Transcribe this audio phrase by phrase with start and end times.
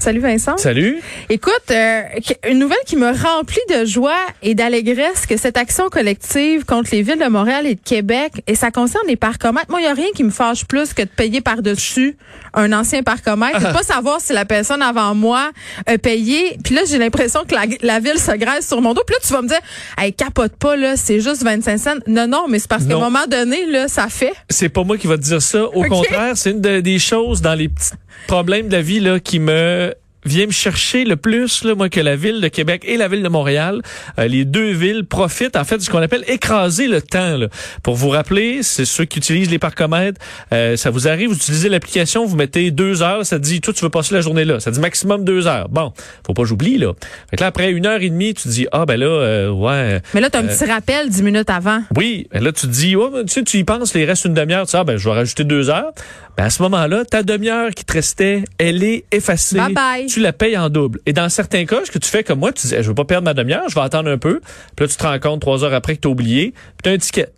[0.00, 0.56] Salut Vincent.
[0.56, 1.02] Salut.
[1.28, 2.02] Écoute, euh,
[2.48, 7.02] une nouvelle qui me remplit de joie et d'allégresse que cette action collective contre les
[7.02, 9.66] villes de Montréal et de Québec, et ça concerne les parcomètres.
[9.68, 12.16] Moi, il n'y a rien qui me fâche plus que de payer par-dessus
[12.54, 15.50] un ancien parcomètre et de pas savoir si la personne avant moi
[15.86, 16.56] a payé.
[16.64, 19.02] Puis là, j'ai l'impression que la, la, ville se graisse sur mon dos.
[19.06, 19.60] Puis là, tu vas me dire,
[19.98, 21.94] hey, capote pas, là, c'est juste 25 cents.
[22.06, 24.32] Non, non, mais c'est parce qu'à un moment donné, là, ça fait.
[24.48, 25.66] C'est pas moi qui va te dire ça.
[25.66, 27.90] Au contraire, c'est une de- des choses dans les petits
[28.26, 29.89] problèmes de la vie là, qui me
[30.24, 33.22] vient me chercher le plus, là, moi, que la ville de Québec et la ville
[33.22, 33.82] de Montréal.
[34.18, 37.36] Euh, les deux villes profitent, en fait, de ce qu'on appelle écraser le temps.
[37.36, 37.48] là.
[37.82, 40.20] Pour vous rappeler, c'est ceux qui utilisent les parcomètres.
[40.52, 43.72] euh, ça vous arrive, vous utilisez l'application, vous mettez deux heures, ça te dit, toi,
[43.72, 44.60] tu veux passer la journée là.
[44.60, 45.68] Ça dit maximum deux heures.
[45.68, 45.92] Bon,
[46.26, 46.92] faut pas que j'oublie, là.
[47.30, 50.00] Fait que là, après une heure et demie, tu dis, ah, ben là, euh, ouais.
[50.14, 51.82] Mais là, tu as un petit rappel dix minutes avant.
[51.96, 54.34] Oui, ben là tu te dis, oh, tu sais, tu y penses, il reste une
[54.34, 55.92] demi-heure, tu sais, ah, ben je vais rajouter deux heures.
[56.40, 59.58] Ben à ce moment-là, ta demi-heure qui te restait, elle est effacée.
[59.58, 60.06] Bye bye.
[60.06, 60.98] Tu la payes en double.
[61.04, 63.04] Et dans certains cas, ce que tu fais comme moi, tu dis, je veux pas
[63.04, 64.40] perdre ma demi-heure, je vais attendre un peu.
[64.74, 66.88] Puis là, tu te rends compte trois heures après que tu as oublié, puis tu
[66.88, 67.28] as un ticket.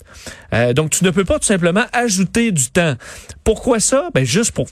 [0.55, 2.95] Euh, donc, tu ne peux pas tout simplement ajouter du temps.
[3.43, 4.11] Pourquoi ça?
[4.15, 4.69] Ben juste pour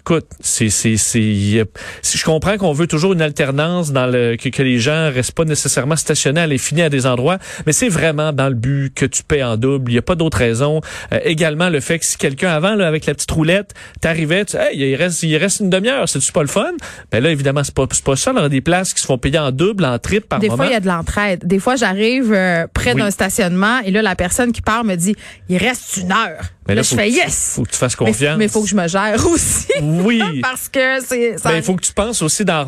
[0.00, 1.64] Écoute, c'est c'est c'est
[2.02, 5.32] si je comprends qu'on veut toujours une alternance dans le que, que les gens restent
[5.32, 8.92] pas nécessairement stationnés à les finir à des endroits, mais c'est vraiment dans le but
[8.94, 9.90] que tu paies en double.
[9.92, 10.80] Il y a pas d'autre raison.
[11.12, 14.56] Euh, également le fait que si quelqu'un avant là avec la petite roulette, t'arrivais, tu
[14.56, 16.72] hey, il reste il reste une demi-heure, c'est pas le fun?
[17.12, 18.32] Ben là évidemment c'est pas c'est pas ça.
[18.34, 20.48] Il y a des places qui se font payer en double, en triple par Des
[20.48, 20.58] moment.
[20.58, 21.40] fois, il y a de l'entraide.
[21.46, 23.00] Des fois, j'arrive euh, près Oui.
[23.02, 25.14] d'un stationnement et là, la personne qui part me dit,
[25.48, 26.40] il reste une heure.
[26.66, 27.52] mais là, là, je fais yes.
[27.56, 28.38] Faut que tu fasses Mais- confiance.
[28.38, 29.66] Mais il faut que je me gère aussi.
[30.04, 30.40] Oui.
[30.42, 31.38] Parce que c'est.
[31.38, 32.64] ça- Ben, il faut que tu penses aussi d'en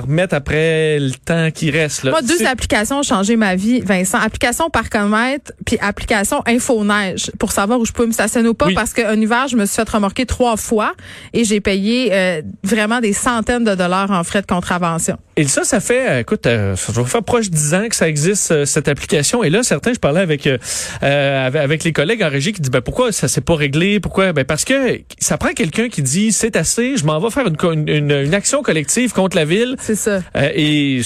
[0.00, 2.04] remettre après le temps qui reste.
[2.04, 2.10] Là.
[2.10, 4.18] Moi, deux applications ont changé ma vie, Vincent.
[4.18, 8.74] Application Parcomètre, puis application Infoneige, pour savoir où je peux me stationner ou pas, Oui.
[8.74, 10.92] parce qu'un hiver, je me suis fait remorquer trois fois
[11.32, 15.16] et j'ai payé euh, vraiment des centaines de dollars en frais de contravention.
[15.40, 17.96] Et ça, ça fait, euh, écoute, euh, ça doit faire proche de 10 ans que
[17.96, 19.42] ça existe, euh, cette application.
[19.42, 20.58] Et là, certains, je parlais avec euh,
[21.02, 24.00] euh, avec, les collègues en régie qui disent, ben, pourquoi ça s'est pas réglé?
[24.00, 24.34] Pourquoi?
[24.34, 27.88] Ben, parce que ça prend quelqu'un qui dit, c'est assez, je m'en vais faire une,
[27.88, 29.76] une, une- action collective contre la ville.
[29.80, 30.20] C'est ça.
[30.36, 31.00] Euh, et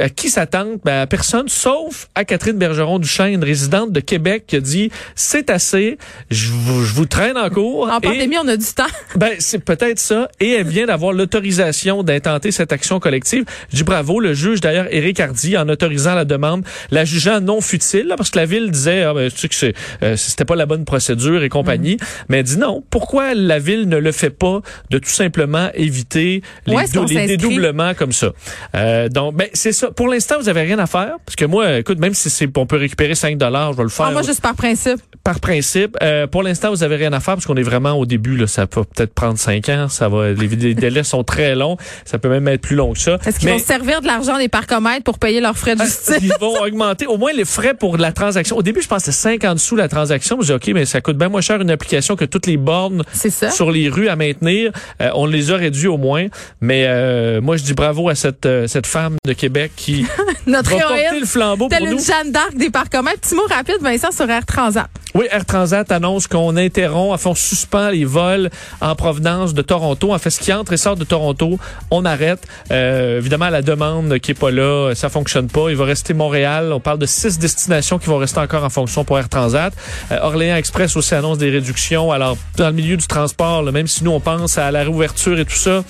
[0.00, 0.78] à qui s'attendent?
[0.84, 5.98] Ben, à personne, sauf à Catherine Bergeron-Duchesne, résidente de Québec, qui a dit, c'est assez,
[6.30, 7.88] je vous, je vous traîne en cours.
[7.90, 8.86] En Et- pandémie, on a du temps.
[9.16, 10.28] ben, c'est peut-être ça.
[10.38, 13.44] Et elle vient d'avoir l'autorisation d'intenter cette action collective.
[13.72, 14.20] Dis bravo.
[14.20, 18.30] Le juge, d'ailleurs, Éric Hardy, en autorisant la demande, la jugeant non futile, là, parce
[18.30, 20.84] que la ville disait, ah, ben, tu sais que c'est, euh, c'était pas la bonne
[20.84, 21.96] procédure et compagnie.
[22.28, 22.82] Mais elle dit non.
[22.90, 24.60] Pourquoi la ville ne le fait pas
[24.90, 28.32] de tout simplement éviter les, dou- dédoublements comme ça?
[28.74, 29.90] Euh, donc, ben, c'est ça.
[29.90, 31.16] Pour l'instant, vous avez rien à faire.
[31.24, 33.88] Parce que moi, écoute, même si c'est, on peut récupérer 5 dollars, je vais le
[33.88, 35.00] faire Ah, moi, juste par principe.
[35.24, 35.96] Par principe.
[36.02, 38.36] Euh, pour l'instant, vous avez rien à faire parce qu'on est vraiment au début.
[38.36, 39.88] Là, ça peut peut-être prendre cinq ans.
[39.88, 40.32] Ça va.
[40.32, 41.76] Les, les délais sont très longs.
[42.04, 43.18] Ça peut même être plus long que ça.
[43.26, 46.18] Est-ce qu'ils vont se servir de l'argent des parcomètres pour payer leurs frais de justice?
[46.22, 48.56] ils vont augmenter au moins les frais pour la transaction.
[48.56, 50.38] Au début, je pensais 50 sous la transaction.
[50.40, 53.02] Je dis, OK, mais ça coûte bien moins cher une application que toutes les bornes
[53.12, 53.50] C'est ça.
[53.50, 54.72] sur les rues à maintenir.
[55.00, 56.26] Euh, on les a réduits au moins.
[56.60, 60.06] Mais euh, moi, je dis bravo à cette, euh, cette femme de Québec qui
[60.46, 61.20] Notre va porter héroïne.
[61.20, 61.92] le flambeau pour nous.
[61.92, 63.20] une Jeanne d'Arc des parcomètres.
[63.20, 64.88] Petit mot rapide, Vincent, sur Air Transat.
[65.14, 68.48] Oui, Air Transat annonce qu'on interrompt, enfin, on suspend les vols
[68.80, 70.14] en provenance de Toronto.
[70.14, 71.58] En fait, ce qui entre et sort de Toronto,
[71.90, 72.40] on arrête.
[72.70, 75.68] Euh, évidemment, la demande qui est pas là, ça fonctionne pas.
[75.68, 76.72] Il va rester Montréal.
[76.72, 79.74] On parle de six destinations qui vont rester encore en fonction pour Air Transat.
[80.10, 82.10] Euh, Orléans Express aussi annonce des réductions.
[82.10, 85.44] Alors, dans le milieu du transport, même si nous, on pense à la réouverture et
[85.44, 85.84] tout ça,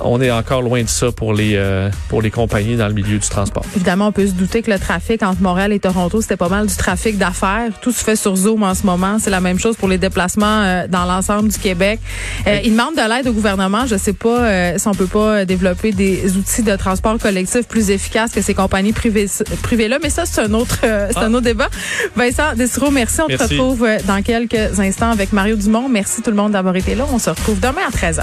[0.00, 3.18] on est encore loin de ça pour les, euh, pour les compagnies dans le milieu
[3.18, 3.64] du transport.
[3.74, 6.66] Évidemment, on peut se douter que le trafic entre Montréal et Toronto, c'était pas mal
[6.66, 7.70] du trafic d'affaires.
[7.80, 9.18] Tout se fait sur Zoom en ce moment.
[9.18, 12.00] C'est la même chose pour les déplacements euh, dans l'ensemble du Québec.
[12.46, 13.86] Euh, ils demandent de l'aide au gouvernement.
[13.86, 17.90] Je sais pas euh, si on peut pas développer des outils de transport collectif plus
[17.90, 19.26] efficaces que ces compagnies privées
[19.62, 19.98] privées-là.
[20.02, 21.68] Mais ça, c'est un autre, euh, c'est un autre débat.
[22.14, 23.20] Vincent Desiro, merci.
[23.20, 23.54] On Merci.
[23.54, 25.88] retrouve dans quelques instants avec Mario Dumont.
[25.88, 27.04] Merci tout le monde d'avoir été là.
[27.12, 28.22] On se retrouve demain à 13h.